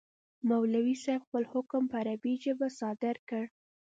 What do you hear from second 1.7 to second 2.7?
په عربي ژبه